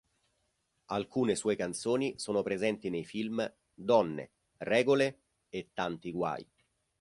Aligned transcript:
Alcune 0.87 1.35
sue 1.35 1.55
canzoni 1.55 2.17
sono 2.17 2.41
presenti 2.41 2.89
nei 2.89 3.05
film 3.05 3.47
"Donne, 3.71 4.31
regole... 4.57 5.19
e 5.47 5.69
tanti 5.75 6.11
guai! 6.11 6.43